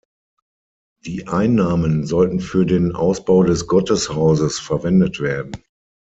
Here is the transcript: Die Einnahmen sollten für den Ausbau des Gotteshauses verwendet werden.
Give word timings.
Die 1.05 1.27
Einnahmen 1.27 2.07
sollten 2.07 2.39
für 2.39 2.65
den 2.65 2.95
Ausbau 2.95 3.43
des 3.43 3.67
Gotteshauses 3.67 4.59
verwendet 4.59 5.19
werden. 5.19 5.63